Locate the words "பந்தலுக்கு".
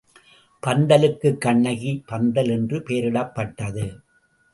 0.63-1.37